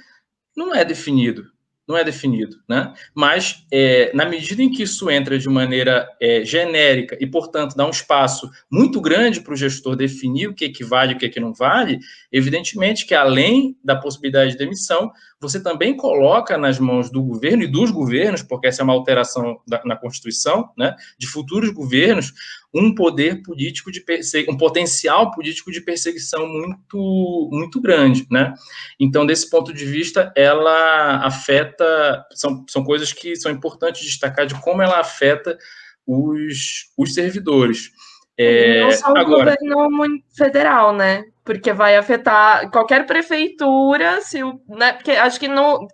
Não 0.58 0.74
é 0.74 0.84
definido, 0.84 1.46
não 1.88 1.96
é 1.96 2.04
definido, 2.04 2.58
né? 2.68 2.92
Mas 3.14 3.64
é, 3.72 4.12
na 4.14 4.26
medida 4.26 4.62
em 4.62 4.72
que 4.72 4.82
isso 4.82 5.10
entra 5.10 5.38
de 5.38 5.48
maneira 5.48 6.10
é, 6.20 6.44
genérica 6.44 7.16
e, 7.22 7.28
portanto, 7.28 7.76
dá 7.76 7.86
um 7.86 7.92
espaço 7.92 8.50
muito 8.70 9.00
grande 9.00 9.40
para 9.40 9.54
o 9.54 9.56
gestor 9.56 9.96
definir 9.96 10.50
o 10.50 10.54
que, 10.56 10.68
que 10.70 10.84
vale 10.84 11.14
e 11.14 11.16
o 11.16 11.20
que, 11.20 11.30
que 11.30 11.40
não 11.40 11.54
vale, 11.54 12.00
evidentemente 12.32 13.06
que 13.06 13.14
além 13.14 13.78
da 13.84 13.96
possibilidade 13.96 14.54
de 14.54 14.58
demissão, 14.58 15.12
você 15.40 15.62
também 15.62 15.96
coloca 15.96 16.58
nas 16.58 16.80
mãos 16.80 17.12
do 17.12 17.22
governo 17.22 17.64
e 17.64 17.68
dos 17.68 17.92
governos, 17.92 18.42
porque 18.42 18.68
essa 18.68 18.82
é 18.82 18.84
uma 18.84 18.94
alteração 18.94 19.60
da, 19.68 19.82
na 19.86 19.96
Constituição, 19.96 20.70
né, 20.78 20.96
de 21.18 21.28
futuros 21.28 21.70
governos, 21.70 22.34
um 22.74 22.94
poder 22.94 23.42
político 23.44 23.92
de 23.92 24.04
um 24.50 24.58
potencial 24.58 25.32
político 25.32 25.72
de 25.72 25.82
perseguição 25.82 26.48
muito 26.48 27.50
muito 27.52 27.80
grande, 27.80 28.28
né? 28.30 28.54
Então, 29.00 29.26
desse 29.26 29.50
ponto 29.50 29.74
de 29.74 29.86
vista, 29.86 30.32
ela 30.36 31.26
afeta 31.26 32.26
são, 32.34 32.66
são 32.68 32.84
coisas 32.84 33.14
que 33.14 33.36
são 33.36 33.52
importantes 33.52 34.04
destacar 34.04 34.46
de 34.46 34.60
como 34.62 34.82
ela 34.82 35.00
afeta 35.00 35.58
os, 36.06 36.92
os 36.98 37.14
servidores. 37.14 37.92
É, 38.40 38.82
não 38.82 38.92
só 38.92 39.14
o 39.14 39.18
agora, 39.18 39.58
governo 39.60 40.20
federal, 40.36 40.94
né? 40.94 41.24
Porque 41.44 41.74
vai 41.74 41.96
afetar 41.96 42.70
qualquer 42.70 43.06
prefeitura, 43.08 44.22
se 44.22 44.44
o, 44.44 44.62
né? 44.68 44.94
Porque 44.94 45.12
acho 45.12 45.40
que 45.40 45.48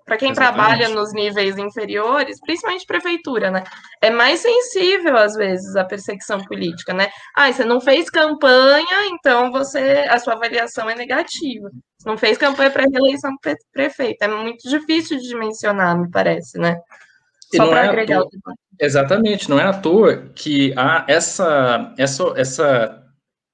para 0.06 0.18
quem 0.18 0.32
Exatamente. 0.32 0.36
trabalha 0.36 0.90
nos 0.90 1.14
níveis 1.14 1.58
inferiores, 1.58 2.42
principalmente 2.42 2.86
prefeitura, 2.86 3.50
né? 3.50 3.64
É 4.02 4.10
mais 4.10 4.42
sensível, 4.42 5.16
às 5.16 5.36
vezes, 5.36 5.74
à 5.78 5.86
perseguição 5.86 6.44
política, 6.44 6.94
né? 6.94 7.08
Ah, 7.34 7.52
você 7.52 7.64
não 7.64 7.80
fez 7.80 8.10
campanha, 8.10 9.08
então 9.08 9.50
você 9.50 10.06
a 10.10 10.20
sua 10.20 10.34
avaliação 10.34 10.90
é 10.90 10.96
negativa. 10.96 11.70
Você 11.98 12.10
não 12.10 12.18
fez 12.18 12.38
campanha 12.38 12.72
para 12.72 12.84
reeleição 12.84 13.32
prefeito. 13.72 14.22
É 14.22 14.28
muito 14.28 14.68
difícil 14.70 15.18
de 15.18 15.30
dimensionar, 15.30 15.98
me 15.98 16.12
parece, 16.12 16.58
né? 16.58 16.76
Só 17.58 17.68
para 17.68 17.86
é 17.86 17.90
agregar 17.90 18.22
o 18.22 18.30
Exatamente, 18.80 19.50
não 19.50 19.60
é 19.60 19.64
à 19.64 19.74
toa 19.74 20.30
que 20.36 20.74
há 20.76 21.06
essa, 21.08 21.94
essa, 21.98 22.34
essa, 22.36 23.04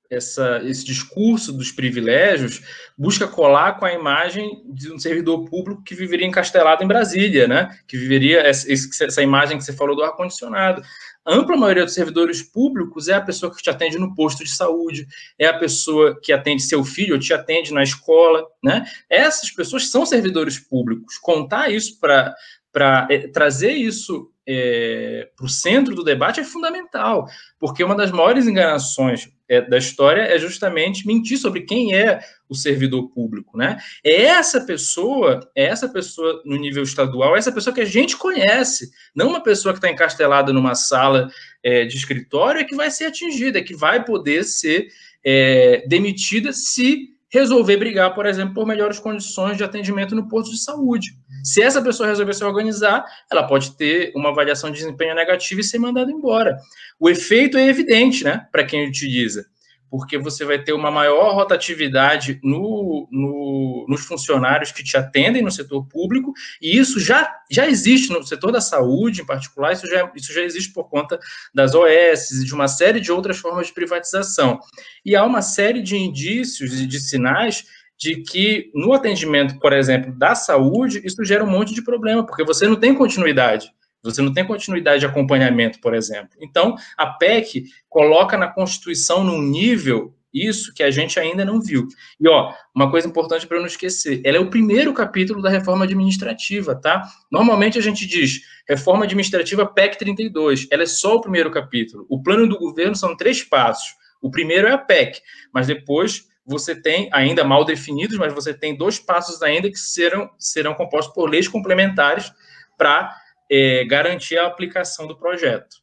essa, 0.10 0.62
esse 0.64 0.86
discurso 0.86 1.52
dos 1.52 1.72
privilégios 1.72 2.62
busca 2.98 3.28
colar 3.28 3.78
com 3.78 3.86
a 3.86 3.94
imagem 3.94 4.64
de 4.66 4.92
um 4.92 4.98
servidor 4.98 5.46
público 5.50 5.84
que 5.84 5.94
viveria 5.94 6.26
encastelado 6.26 6.84
em 6.84 6.88
Brasília, 6.88 7.48
né? 7.48 7.78
Que 7.88 7.98
viveria 7.98 8.40
essa, 8.40 8.72
essa 8.72 9.22
imagem 9.22 9.58
que 9.58 9.64
você 9.64 9.74
falou 9.74 9.96
do 9.96 10.04
ar-condicionado. 10.04 10.82
A 11.26 11.36
ampla 11.36 11.56
maioria 11.56 11.86
dos 11.86 11.94
servidores 11.94 12.42
públicos 12.42 13.08
é 13.08 13.14
a 13.14 13.22
pessoa 13.22 13.54
que 13.54 13.62
te 13.62 13.70
atende 13.70 14.00
no 14.00 14.16
posto 14.16 14.44
de 14.44 14.50
saúde, 14.50 15.06
é 15.38 15.46
a 15.46 15.58
pessoa 15.58 16.20
que 16.20 16.34
atende 16.34 16.64
seu 16.64 16.84
filho 16.84 17.14
ou 17.14 17.20
te 17.20 17.34
atende 17.34 17.74
na 17.74 17.84
escola, 17.84 18.48
né? 18.64 18.86
Essas 19.10 19.52
pessoas 19.52 19.92
são 19.92 20.06
servidores 20.06 20.58
públicos. 20.58 21.18
Contar 21.20 21.70
isso 21.70 22.00
para 22.00 22.34
para 22.72 23.08
é, 23.10 23.28
trazer 23.28 23.74
isso 23.74 24.32
é, 24.52 25.30
para 25.36 25.46
o 25.46 25.50
centro 25.50 25.94
do 25.94 26.04
debate 26.04 26.40
é 26.40 26.44
fundamental, 26.44 27.28
porque 27.60 27.84
uma 27.84 27.96
das 27.96 28.12
maiores 28.12 28.48
enganações 28.48 29.30
é, 29.48 29.62
da 29.62 29.78
história 29.78 30.22
é 30.22 30.40
justamente 30.40 31.06
mentir 31.06 31.38
sobre 31.38 31.62
quem 31.62 31.94
é 31.94 32.20
o 32.48 32.56
servidor 32.56 33.10
público, 33.10 33.56
né? 33.56 33.78
É 34.04 34.24
essa 34.24 34.62
pessoa, 34.62 35.40
é 35.56 35.66
essa 35.66 35.88
pessoa 35.88 36.42
no 36.46 36.56
nível 36.56 36.82
estadual, 36.82 37.36
é 37.36 37.40
essa 37.40 37.52
pessoa 37.52 37.74
que 37.74 37.82
a 37.82 37.86
gente 37.86 38.18
conhece, 38.18 38.90
não 39.16 39.30
uma 39.30 39.44
pessoa 39.44 39.72
que 39.72 39.78
está 39.78 39.92
encastelada 39.92 40.52
numa 40.52 40.74
sala 40.74 41.30
é, 41.62 41.86
de 41.86 41.96
escritório 41.96 42.62
é 42.62 42.64
que 42.64 42.76
vai 42.76 42.90
ser 42.90 43.06
atingida, 43.06 43.60
é 43.60 43.64
que 43.64 43.76
vai 43.76 44.04
poder 44.04 44.44
ser 44.44 44.88
é, 45.24 45.86
demitida 45.88 46.52
se 46.54 47.10
resolver 47.32 47.78
brigar, 47.78 48.14
por 48.14 48.26
exemplo, 48.26 48.54
por 48.54 48.66
melhores 48.66 49.00
condições 49.00 49.58
de 49.58 49.64
atendimento 49.64 50.16
no 50.16 50.28
posto 50.28 50.52
de 50.52 50.60
saúde. 50.60 51.16
Se 51.44 51.62
essa 51.62 51.82
pessoa 51.82 52.10
resolver 52.10 52.34
se 52.34 52.44
organizar, 52.44 53.06
ela 53.32 53.44
pode 53.44 53.76
ter 53.78 54.12
uma 54.16 54.30
avaliação 54.30 54.72
de 54.72 54.80
desempenho 54.80 55.16
negativa 55.16 55.62
e 55.62 55.64
ser 55.64 55.80
mandada 55.80 56.12
embora. 56.12 56.58
O 57.00 57.10
efeito 57.10 57.58
é 57.58 57.68
evidente, 57.68 58.24
né, 58.24 58.48
para 58.52 58.66
quem 58.66 58.88
utiliza 58.88 59.46
porque 59.90 60.18
você 60.18 60.46
vai 60.46 60.62
ter 60.62 60.74
uma 60.74 60.92
maior 60.92 61.34
rotatividade 61.34 62.40
no, 62.44 63.08
no, 63.12 63.86
nos 63.90 64.06
funcionários 64.06 64.72
que 64.72 64.84
te 64.84 64.96
atendem 64.96 65.42
no 65.42 65.52
setor 65.52 65.86
público, 65.88 66.34
e 66.62 66.78
isso 66.78 67.00
já, 67.00 67.30
já 67.50 67.68
existe 67.68 68.12
no 68.12 68.24
setor 68.26 68.52
da 68.52 68.62
saúde, 68.62 69.22
em 69.22 69.26
particular, 69.26 69.74
isso 69.74 69.88
já, 69.88 70.12
isso 70.16 70.34
já 70.34 70.42
existe 70.42 70.72
por 70.72 70.90
conta 70.90 71.20
das 71.54 71.74
OS 71.74 72.32
e 72.32 72.46
de 72.46 72.54
uma 72.54 72.68
série 72.68 73.00
de 73.00 73.12
outras 73.12 73.38
formas 73.38 73.68
de 73.68 73.74
privatização. 73.74 74.60
E 75.06 75.16
há 75.16 75.24
uma 75.24 75.42
série 75.42 75.82
de 75.82 75.98
indícios 75.98 76.80
e 76.80 76.86
de 76.86 77.00
sinais 77.00 77.66
de 77.98 78.22
que 78.22 78.72
no 78.74 78.94
atendimento, 78.94 79.60
por 79.60 79.74
exemplo, 79.74 80.18
da 80.18 80.34
saúde, 80.34 81.02
isso 81.04 81.24
gera 81.26 81.44
um 81.44 81.50
monte 81.50 81.74
de 81.74 81.84
problema, 81.84 82.26
porque 82.26 82.46
você 82.46 82.66
não 82.66 82.78
tem 82.78 82.96
continuidade. 82.96 83.70
Você 84.04 84.22
não 84.22 84.34
tem 84.34 84.46
continuidade 84.46 85.02
de 85.02 85.06
acompanhamento, 85.06 85.80
por 85.80 85.94
exemplo. 85.94 86.38
Então, 86.42 86.76
a 86.98 87.08
PEC 87.08 87.66
coloca 87.90 88.38
na 88.38 88.48
Constituição 88.48 89.24
num 89.24 89.42
nível 89.42 90.16
isso 90.34 90.74
que 90.74 90.84
a 90.84 90.92
gente 90.92 91.20
ainda 91.20 91.44
não 91.44 91.60
viu. 91.60 91.88
E 92.20 92.28
ó, 92.28 92.54
uma 92.74 92.90
coisa 92.90 93.08
importante 93.08 93.48
para 93.48 93.60
não 93.60 93.66
esquecer, 93.66 94.22
ela 94.24 94.38
é 94.38 94.40
o 94.40 94.50
primeiro 94.50 94.94
capítulo 94.94 95.42
da 95.42 95.50
reforma 95.50 95.86
administrativa, 95.86 96.76
tá? 96.76 97.10
Normalmente 97.32 97.78
a 97.78 97.82
gente 97.82 98.06
diz 98.06 98.42
reforma 98.68 99.06
administrativa 99.06 99.66
PEC 99.66 99.98
32, 99.98 100.68
ela 100.70 100.84
é 100.84 100.86
só 100.86 101.16
o 101.16 101.22
primeiro 101.22 101.50
capítulo. 101.50 102.06
O 102.10 102.22
plano 102.22 102.48
do 102.48 102.60
governo 102.60 102.96
são 102.96 103.18
três 103.18 103.44
passos. 103.44 103.96
O 104.22 104.30
primeiro 104.30 104.68
é 104.68 104.72
a 104.72 104.78
PEC, 104.78 105.22
mas 105.54 105.68
depois 105.68 106.28
você 106.46 106.76
tem 106.76 107.10
ainda 107.12 107.44
mal 107.44 107.64
definidos, 107.64 108.18
mas 108.18 108.34
você 108.34 108.54
tem 108.54 108.76
dois 108.76 109.00
passos 109.00 109.42
ainda 109.42 109.70
que 109.70 109.80
serão 109.80 110.30
serão 110.38 110.74
compostos 110.74 111.14
por 111.14 111.30
leis 111.30 111.48
complementares 111.48 112.32
para 112.78 113.16
é, 113.50 113.84
garantir 113.86 114.38
a 114.38 114.48
aplicação 114.48 115.08
do 115.08 115.18
projeto. 115.18 115.78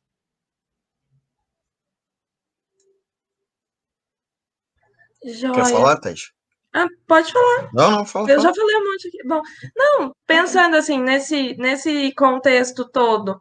Joia. 5.25 5.55
Quer 5.55 5.65
falar, 5.65 5.97
Thais? 5.97 6.31
Ah, 6.73 6.87
pode 7.07 7.33
falar. 7.33 7.71
Não, 7.73 7.91
não, 7.91 8.07
fala. 8.07 8.31
Eu 8.31 8.41
fala. 8.41 8.49
já 8.49 8.55
falei 8.55 8.77
um 8.77 8.93
monte 8.93 9.09
aqui. 9.09 9.19
Bom, 9.27 9.43
não, 9.75 10.13
pensando 10.27 10.77
assim, 10.77 11.01
nesse, 11.01 11.57
nesse 11.57 12.13
contexto 12.15 12.89
todo, 12.89 13.41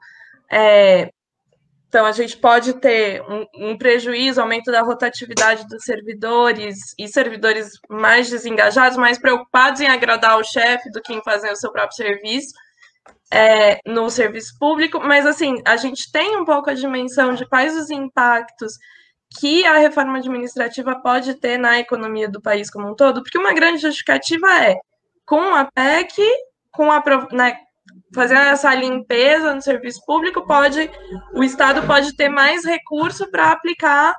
é, 0.50 1.12
então 1.88 2.06
a 2.06 2.12
gente 2.12 2.38
pode 2.38 2.74
ter 2.74 3.22
um, 3.22 3.46
um, 3.56 3.78
prejuízo, 3.78 4.42
aumento 4.42 4.72
da 4.72 4.82
rotatividade 4.82 5.68
dos 5.68 5.84
servidores 5.84 6.78
e 6.98 7.08
servidores 7.08 7.72
mais 7.90 8.30
desengajados, 8.30 8.98
mais 8.98 9.20
preocupados 9.20 9.82
em 9.82 9.88
agradar 9.88 10.40
o 10.40 10.44
chefe 10.44 10.90
do 10.92 11.02
que 11.02 11.14
em 11.14 11.24
fazer 11.24 11.52
o 11.52 11.56
seu 11.56 11.72
próprio 11.72 11.96
serviço 11.96 12.54
é, 13.32 13.80
no 13.86 14.10
serviço 14.10 14.58
público, 14.60 15.00
mas 15.00 15.26
assim, 15.26 15.56
a 15.66 15.76
gente 15.76 16.12
tem 16.12 16.38
um 16.38 16.46
pouco 16.46 16.70
a 16.70 16.74
dimensão 16.74 17.34
de 17.34 17.46
quais 17.48 17.76
os 17.76 17.90
impactos 17.90 18.74
que 19.40 19.66
a 19.66 19.78
reforma 19.78 20.18
administrativa 20.20 20.96
pode 21.02 21.34
ter 21.36 21.58
na 21.58 21.80
economia 21.80 22.30
do 22.30 22.42
país 22.42 22.70
como 22.70 22.90
um 22.90 22.96
todo, 22.96 23.22
porque 23.22 23.38
uma 23.38 23.54
grande 23.54 23.82
justificativa 23.82 24.48
é 24.64 24.76
com 25.26 25.54
a 25.54 25.66
PEC, 25.66 26.22
com 26.72 26.92
a 26.92 27.04
né, 27.32 27.58
fazendo 28.14 28.42
essa 28.42 28.74
limpeza 28.74 29.54
no 29.54 29.62
serviço 29.62 30.00
público, 30.06 30.46
pode 30.46 30.90
o 31.34 31.44
Estado 31.44 31.86
pode 31.86 32.16
ter 32.16 32.30
mais 32.30 32.64
recurso 32.64 33.30
para 33.30 33.52
aplicar 33.52 34.16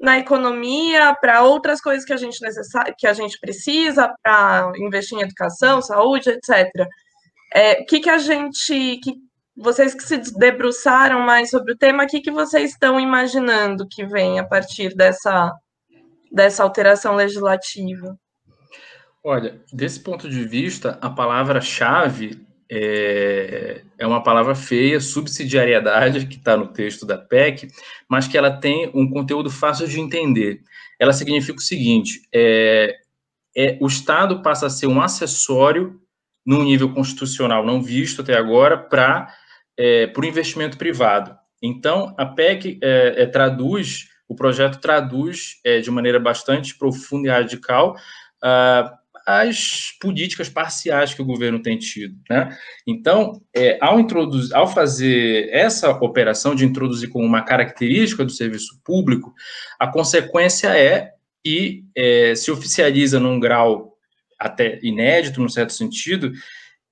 na 0.00 0.18
economia, 0.18 1.16
para 1.20 1.42
outras 1.42 1.80
coisas 1.80 2.04
que 2.04 2.12
a 2.12 2.16
gente 2.16 2.40
necessita, 2.40 2.94
que 2.96 3.06
a 3.06 3.12
gente 3.12 3.38
precisa, 3.40 4.12
para 4.22 4.70
investir 4.76 5.18
em 5.18 5.22
educação, 5.22 5.82
saúde, 5.82 6.30
etc. 6.30 6.68
É, 7.52 7.82
que, 7.84 8.00
que 8.00 8.10
a 8.10 8.18
gente, 8.18 8.98
que 9.02 9.14
vocês 9.56 9.94
que 9.94 10.02
se 10.02 10.18
debruçaram 10.38 11.20
mais 11.20 11.50
sobre 11.50 11.72
o 11.72 11.76
tema, 11.76 12.04
o 12.04 12.06
que, 12.06 12.20
que 12.20 12.30
vocês 12.30 12.70
estão 12.70 13.00
imaginando 13.00 13.88
que 13.88 14.06
vem 14.06 14.38
a 14.38 14.44
partir 14.44 14.94
dessa, 14.94 15.52
dessa 16.30 16.62
alteração 16.62 17.14
legislativa? 17.14 18.16
Olha, 19.24 19.60
desse 19.72 20.00
ponto 20.00 20.28
de 20.28 20.44
vista, 20.44 20.96
a 21.00 21.10
palavra-chave 21.10 22.46
é, 22.70 23.82
é 23.98 24.06
uma 24.06 24.22
palavra 24.22 24.54
feia, 24.54 25.00
subsidiariedade, 25.00 26.26
que 26.26 26.36
está 26.36 26.56
no 26.56 26.68
texto 26.68 27.06
da 27.06 27.16
PEC, 27.16 27.68
mas 28.08 28.28
que 28.28 28.36
ela 28.36 28.50
tem 28.50 28.90
um 28.94 29.08
conteúdo 29.10 29.50
fácil 29.50 29.88
de 29.88 29.98
entender. 29.98 30.62
Ela 30.98 31.12
significa 31.12 31.58
o 31.58 31.62
seguinte: 31.62 32.22
é, 32.32 32.96
é, 33.56 33.78
o 33.80 33.86
Estado 33.86 34.42
passa 34.42 34.66
a 34.66 34.70
ser 34.70 34.86
um 34.86 35.00
acessório 35.00 36.00
num 36.48 36.64
nível 36.64 36.94
constitucional 36.94 37.62
não 37.62 37.82
visto 37.82 38.22
até 38.22 38.34
agora 38.34 38.78
para 38.78 39.28
é, 39.78 40.10
o 40.16 40.24
investimento 40.24 40.78
privado. 40.78 41.36
Então, 41.62 42.14
a 42.16 42.24
PEC 42.24 42.78
é, 42.82 43.22
é, 43.22 43.26
traduz, 43.26 44.08
o 44.26 44.34
projeto 44.34 44.80
traduz 44.80 45.60
é, 45.62 45.80
de 45.80 45.90
maneira 45.90 46.18
bastante 46.18 46.74
profunda 46.78 47.28
e 47.28 47.30
radical 47.30 47.96
uh, 48.42 48.96
as 49.26 49.92
políticas 50.00 50.48
parciais 50.48 51.12
que 51.12 51.20
o 51.20 51.26
governo 51.26 51.60
tem 51.60 51.76
tido. 51.76 52.16
Né? 52.30 52.56
Então, 52.86 53.42
é, 53.54 53.76
ao, 53.78 54.00
introduzir, 54.00 54.56
ao 54.56 54.66
fazer 54.66 55.50
essa 55.50 55.90
operação 55.90 56.54
de 56.54 56.64
introduzir 56.64 57.10
como 57.10 57.26
uma 57.26 57.42
característica 57.42 58.24
do 58.24 58.32
serviço 58.32 58.80
público, 58.82 59.34
a 59.78 59.86
consequência 59.86 60.68
é 60.68 61.10
que 61.44 61.84
é, 61.94 62.34
se 62.34 62.50
oficializa 62.50 63.20
num 63.20 63.38
grau 63.38 63.97
até 64.38 64.78
inédito, 64.82 65.40
num 65.40 65.48
certo 65.48 65.72
sentido, 65.72 66.32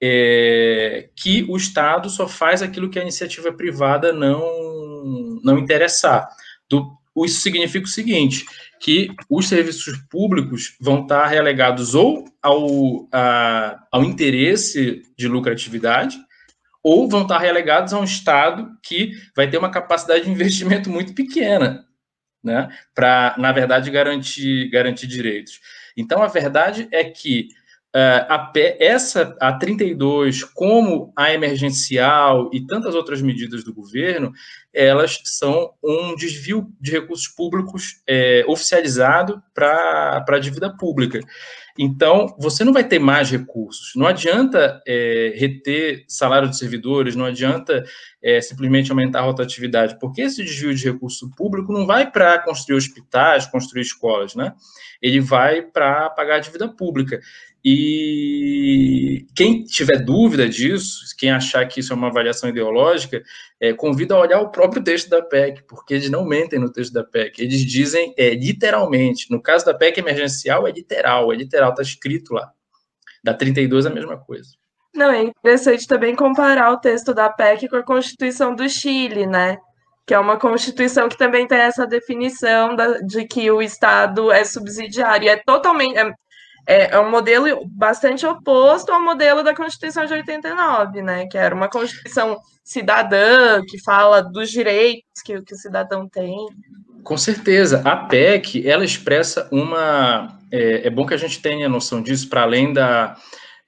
é, 0.02 1.08
que 1.16 1.44
o 1.48 1.56
Estado 1.56 2.10
só 2.10 2.28
faz 2.28 2.62
aquilo 2.62 2.90
que 2.90 2.98
a 2.98 3.02
iniciativa 3.02 3.52
privada 3.52 4.12
não, 4.12 5.40
não 5.42 5.58
interessar. 5.58 6.28
Do, 6.68 6.96
isso 7.24 7.40
significa 7.40 7.86
o 7.86 7.90
seguinte, 7.90 8.44
que 8.80 9.08
os 9.30 9.48
serviços 9.48 9.96
públicos 10.10 10.76
vão 10.80 11.02
estar 11.02 11.26
relegados 11.26 11.94
ou 11.94 12.24
ao, 12.42 13.08
a, 13.12 13.78
ao 13.90 14.04
interesse 14.04 15.02
de 15.16 15.26
lucratividade, 15.26 16.18
ou 16.82 17.08
vão 17.08 17.22
estar 17.22 17.38
relegados 17.38 17.92
a 17.92 17.98
um 17.98 18.04
Estado 18.04 18.68
que 18.82 19.12
vai 19.34 19.48
ter 19.48 19.56
uma 19.56 19.70
capacidade 19.70 20.24
de 20.24 20.30
investimento 20.30 20.90
muito 20.90 21.14
pequena, 21.14 21.85
né, 22.46 22.68
para, 22.94 23.34
na 23.36 23.52
verdade, 23.52 23.90
garantir, 23.90 24.70
garantir 24.70 25.06
direitos. 25.06 25.60
Então, 25.96 26.22
a 26.22 26.28
verdade 26.28 26.88
é 26.92 27.04
que 27.04 27.48
a, 27.98 28.52
essa, 28.78 29.36
a 29.40 29.52
32, 29.52 30.44
como 30.44 31.12
a 31.16 31.32
emergencial 31.32 32.50
e 32.52 32.66
tantas 32.66 32.94
outras 32.94 33.22
medidas 33.22 33.64
do 33.64 33.72
governo, 33.72 34.32
elas 34.72 35.20
são 35.24 35.72
um 35.82 36.14
desvio 36.14 36.70
de 36.78 36.90
recursos 36.90 37.28
públicos 37.28 38.02
é, 38.06 38.44
oficializado 38.46 39.42
para 39.54 40.24
a 40.28 40.38
dívida 40.38 40.68
pública. 40.76 41.20
Então, 41.78 42.34
você 42.38 42.64
não 42.64 42.72
vai 42.72 42.84
ter 42.84 42.98
mais 42.98 43.30
recursos. 43.30 43.92
Não 43.96 44.06
adianta 44.06 44.82
é, 44.86 45.34
reter 45.36 46.04
salário 46.08 46.48
de 46.48 46.56
servidores, 46.56 47.14
não 47.14 47.26
adianta 47.26 47.84
é, 48.22 48.40
simplesmente 48.40 48.90
aumentar 48.90 49.20
a 49.20 49.24
rotatividade, 49.24 49.98
porque 49.98 50.22
esse 50.22 50.42
desvio 50.42 50.74
de 50.74 50.90
recurso 50.90 51.30
público 51.36 51.72
não 51.72 51.86
vai 51.86 52.10
para 52.10 52.38
construir 52.38 52.76
hospitais, 52.76 53.46
construir 53.46 53.82
escolas, 53.82 54.34
né? 54.34 54.54
Ele 55.02 55.20
vai 55.20 55.62
para 55.62 56.08
pagar 56.10 56.36
a 56.36 56.40
dívida 56.40 56.68
pública. 56.68 57.20
E 57.68 59.26
quem 59.34 59.64
tiver 59.64 59.98
dúvida 59.98 60.48
disso, 60.48 61.00
quem 61.18 61.32
achar 61.32 61.66
que 61.66 61.80
isso 61.80 61.92
é 61.92 61.96
uma 61.96 62.06
avaliação 62.06 62.48
ideológica, 62.48 63.20
é, 63.60 63.72
convido 63.72 64.14
a 64.14 64.20
olhar 64.20 64.40
o 64.40 64.50
próprio 64.50 64.84
texto 64.84 65.10
da 65.10 65.20
PEC, 65.20 65.64
porque 65.66 65.94
eles 65.94 66.08
não 66.08 66.24
mentem 66.24 66.60
no 66.60 66.70
texto 66.70 66.92
da 66.92 67.02
PEC. 67.02 67.42
Eles 67.42 67.66
dizem 67.66 68.14
é, 68.16 68.30
literalmente. 68.34 69.28
No 69.32 69.42
caso 69.42 69.66
da 69.66 69.74
PEC 69.74 69.98
emergencial, 69.98 70.68
é 70.68 70.70
literal, 70.70 71.32
é 71.32 71.34
literal, 71.34 71.70
está 71.70 71.82
escrito 71.82 72.34
lá. 72.34 72.52
Da 73.24 73.34
32 73.34 73.84
é 73.84 73.88
a 73.88 73.92
mesma 73.92 74.16
coisa. 74.16 74.50
Não, 74.94 75.10
é 75.10 75.24
interessante 75.24 75.88
também 75.88 76.14
comparar 76.14 76.70
o 76.70 76.78
texto 76.78 77.12
da 77.12 77.28
PEC 77.28 77.68
com 77.68 77.78
a 77.78 77.82
Constituição 77.82 78.54
do 78.54 78.68
Chile, 78.68 79.26
né? 79.26 79.58
Que 80.06 80.14
é 80.14 80.18
uma 80.20 80.38
Constituição 80.38 81.08
que 81.08 81.18
também 81.18 81.48
tem 81.48 81.58
essa 81.58 81.84
definição 81.84 82.76
da, 82.76 82.98
de 82.98 83.26
que 83.26 83.50
o 83.50 83.60
Estado 83.60 84.30
é 84.30 84.44
subsidiário. 84.44 85.28
É 85.28 85.36
totalmente. 85.36 85.98
É, 85.98 86.14
é, 86.66 86.94
é 86.94 87.00
um 87.00 87.10
modelo 87.10 87.64
bastante 87.66 88.26
oposto 88.26 88.90
ao 88.90 89.02
modelo 89.02 89.42
da 89.42 89.54
Constituição 89.54 90.04
de 90.04 90.12
89, 90.12 91.00
né? 91.02 91.26
Que 91.26 91.38
era 91.38 91.54
uma 91.54 91.68
Constituição 91.68 92.38
cidadã, 92.64 93.62
que 93.68 93.80
fala 93.82 94.20
dos 94.20 94.50
direitos 94.50 95.22
que, 95.24 95.40
que 95.42 95.54
o 95.54 95.56
cidadão 95.56 96.08
tem. 96.08 96.34
Com 97.04 97.16
certeza. 97.16 97.82
A 97.84 97.96
PEC, 97.96 98.68
ela 98.68 98.84
expressa 98.84 99.48
uma... 99.52 100.36
É, 100.50 100.88
é 100.88 100.90
bom 100.90 101.06
que 101.06 101.14
a 101.14 101.18
gente 101.18 101.40
tenha 101.40 101.68
noção 101.68 102.02
disso, 102.02 102.28
para 102.28 102.42
além 102.42 102.72
da 102.72 103.16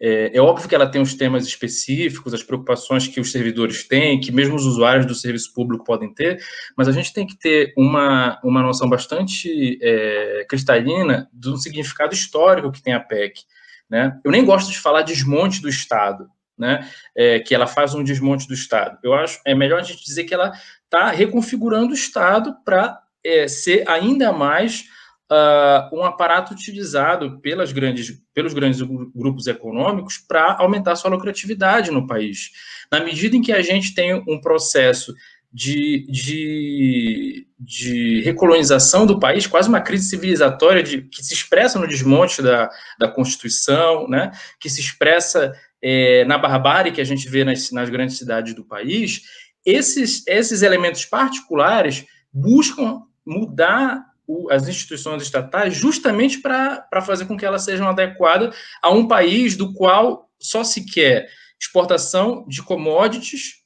é, 0.01 0.37
é, 0.37 0.41
óbvio 0.41 0.69
que 0.69 0.75
ela 0.75 0.87
tem 0.87 1.01
os 1.01 1.15
temas 1.15 1.47
específicos, 1.47 2.33
as 2.33 2.43
preocupações 2.43 3.09
que 3.09 3.21
os 3.21 3.33
servidores 3.33 3.87
têm, 3.87 4.21
que 4.21 4.31
mesmo 4.31 4.55
os 4.55 4.65
usuários 4.65 5.07
do 5.07 5.15
serviço 5.15 5.53
público 5.53 5.85
podem 5.85 6.13
ter, 6.13 6.41
mas 6.77 6.87
a 6.87 6.93
gente 6.93 7.13
tem 7.13 7.27
que 7.27 7.37
ter 7.37 7.73
uma, 7.77 8.41
uma 8.45 8.63
noção 8.63 8.89
bastante 8.89 9.79
é, 9.83 10.47
cristalina 10.49 11.29
do 11.33 11.57
significado 11.57 12.15
histórico 12.15 12.71
que 12.71 12.83
tem 12.83 12.93
a 12.93 13.01
PEC. 13.01 13.43
Né? 13.91 14.19
Eu 14.25 14.31
nem 14.31 14.45
gosto 14.45 14.71
de 14.71 14.79
falar 14.79 15.03
desmonte 15.03 15.61
do 15.61 15.69
Estado, 15.69 16.29
né? 16.57 16.89
É, 17.17 17.39
que 17.41 17.55
ela 17.55 17.67
faz 17.67 17.95
um 17.95 18.05
desmonte 18.05 18.47
do 18.47 18.55
Estado. 18.55 18.99
Eu 19.03 19.15
acho 19.15 19.41
é 19.47 19.55
melhor 19.55 19.81
a 19.81 19.83
gente 19.83 20.05
dizer 20.05 20.25
que 20.25 20.35
ela 20.35 20.53
está 20.85 21.11
reconfigurando 21.11 21.93
o 21.93 21.95
Estado 21.95 22.55
para 22.65 23.01
é, 23.25 23.49
ser 23.49 23.89
ainda 23.89 24.33
mais 24.33 24.85
uh, 25.31 25.97
um 25.97 26.05
aparato 26.05 26.53
utilizado 26.53 27.41
pelas 27.41 27.73
grandes, 27.73 28.21
pelos 28.35 28.55
grandes 28.55 28.81
grupos 29.15 29.47
econômicos 29.47 30.19
para 30.19 30.57
aumentar 30.59 30.97
sua 30.97 31.11
lucratividade 31.11 31.91
no 31.91 32.07
país. 32.07 32.51
Na 32.91 33.01
medida 33.01 33.37
em 33.37 33.43
que 33.43 33.53
a 33.53 33.63
gente 33.63 33.95
tem 33.95 34.15
um 34.15 34.41
processo 34.41 35.15
de, 35.53 36.07
de, 36.11 37.47
de, 37.59 38.21
recolonização 38.23 39.07
do 39.07 39.19
país, 39.19 39.47
quase 39.47 39.69
uma 39.69 39.81
crise 39.81 40.09
civilizatória 40.09 40.83
de, 40.83 41.03
que 41.03 41.25
se 41.25 41.33
expressa 41.33 41.79
no 41.79 41.89
desmonte 41.89 42.43
da, 42.43 42.71
da 42.99 43.09
Constituição, 43.09 44.07
né, 44.09 44.31
que 44.61 44.69
se 44.69 44.81
expressa 44.81 45.53
é, 45.83 46.25
na 46.27 46.37
barbárie 46.37 46.93
que 46.93 47.01
a 47.01 47.05
gente 47.05 47.29
vê 47.29 47.45
nas, 47.45 47.71
nas 47.71 47.89
grandes 47.89 48.19
cidades 48.19 48.55
do 48.55 48.65
país, 48.65 49.23
esses, 49.65 50.27
esses 50.27 50.63
elementos 50.63 51.05
particulares 51.07 52.05
buscam 52.33 53.03
mudar 53.25 54.05
as 54.51 54.69
instituições 54.69 55.23
estatais 55.23 55.75
justamente 55.75 56.39
para 56.39 57.03
fazer 57.03 57.27
com 57.27 57.37
que 57.37 57.47
elas 57.47 57.65
sejam 57.65 57.89
adequadas 57.89 58.55
a 58.83 58.91
um 58.91 59.09
país 59.09 59.57
do 59.57 59.73
qual 59.73 60.29
só 60.39 60.63
se 60.63 60.85
quer 60.85 61.29
exportação 61.61 62.45
de 62.47 62.63
commodities 62.63 63.59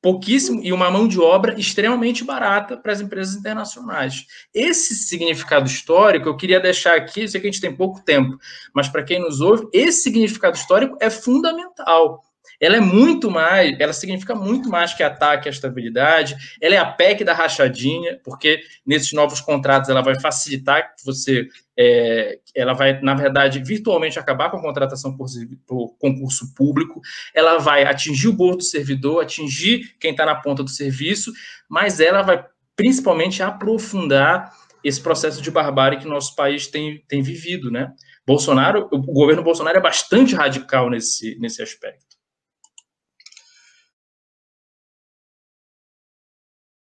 pouquíssimo 0.00 0.62
e 0.62 0.72
uma 0.72 0.90
mão 0.90 1.08
de 1.08 1.20
obra 1.20 1.58
extremamente 1.58 2.24
barata 2.24 2.76
para 2.76 2.92
as 2.92 3.00
empresas 3.00 3.34
internacionais. 3.34 4.26
Esse 4.54 4.94
significado 4.94 5.66
histórico 5.66 6.28
eu 6.28 6.36
queria 6.36 6.60
deixar 6.60 6.96
aqui, 6.96 7.26
sei 7.26 7.40
que 7.40 7.48
a 7.48 7.50
gente 7.50 7.60
tem 7.60 7.74
pouco 7.74 8.02
tempo, 8.04 8.38
mas 8.74 8.88
para 8.88 9.02
quem 9.02 9.20
nos 9.20 9.40
ouve, 9.40 9.68
esse 9.72 10.02
significado 10.02 10.56
histórico 10.56 10.96
é 11.00 11.10
fundamental. 11.10 12.22
Ela 12.60 12.76
é 12.76 12.80
muito 12.80 13.30
mais, 13.30 13.78
ela 13.78 13.92
significa 13.92 14.34
muito 14.34 14.68
mais 14.68 14.92
que 14.94 15.02
ataque 15.02 15.48
à 15.48 15.50
estabilidade, 15.50 16.36
ela 16.60 16.74
é 16.74 16.78
a 16.78 16.86
PEC 16.86 17.24
da 17.24 17.32
rachadinha, 17.32 18.18
porque 18.24 18.60
nesses 18.84 19.12
novos 19.12 19.40
contratos 19.40 19.88
ela 19.88 20.02
vai 20.02 20.18
facilitar 20.20 20.94
que 20.96 21.04
você, 21.04 21.46
é, 21.76 22.38
ela 22.54 22.72
vai, 22.72 23.00
na 23.00 23.14
verdade, 23.14 23.62
virtualmente 23.62 24.18
acabar 24.18 24.50
com 24.50 24.56
a 24.56 24.62
contratação 24.62 25.16
por, 25.16 25.26
por 25.66 25.96
concurso 25.98 26.54
público, 26.54 27.00
ela 27.34 27.58
vai 27.58 27.84
atingir 27.84 28.28
o 28.28 28.32
bolso 28.32 28.58
do 28.58 28.64
servidor, 28.64 29.22
atingir 29.22 29.94
quem 30.00 30.10
está 30.10 30.26
na 30.26 30.34
ponta 30.34 30.62
do 30.62 30.70
serviço, 30.70 31.32
mas 31.68 32.00
ela 32.00 32.22
vai 32.22 32.44
principalmente 32.74 33.42
aprofundar 33.42 34.52
esse 34.84 35.00
processo 35.00 35.42
de 35.42 35.50
barbárie 35.50 35.98
que 35.98 36.06
nosso 36.06 36.34
país 36.36 36.66
tem, 36.68 37.02
tem 37.08 37.20
vivido, 37.22 37.70
né? 37.70 37.92
Bolsonaro, 38.26 38.88
o 38.92 38.98
governo 39.00 39.42
Bolsonaro 39.42 39.78
é 39.78 39.80
bastante 39.80 40.34
radical 40.34 40.88
nesse, 40.88 41.36
nesse 41.40 41.62
aspecto. 41.62 42.07